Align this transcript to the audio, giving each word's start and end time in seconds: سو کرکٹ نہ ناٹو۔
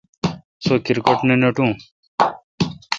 سو 0.63 0.73
کرکٹ 0.85 1.19
نہ 1.27 1.35
ناٹو۔ 1.41 1.67